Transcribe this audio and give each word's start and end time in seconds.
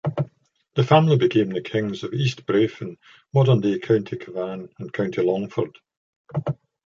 The 0.73 0.83
family 0.83 1.15
became 1.15 1.49
the 1.49 1.61
kings 1.61 2.01
of 2.03 2.11
East 2.11 2.47
Breifne, 2.47 2.97
modern-day 3.35 3.77
County 3.77 4.17
Cavan 4.17 4.67
and 4.79 4.91
County 4.91 5.21
Longford. 5.21 5.77